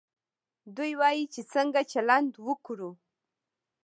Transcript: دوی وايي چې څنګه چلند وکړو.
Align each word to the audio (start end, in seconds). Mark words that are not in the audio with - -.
دوی 0.75 0.91
وايي 0.99 1.23
چې 1.33 1.41
څنګه 1.53 1.81
چلند 1.91 2.31
وکړو. 2.47 2.91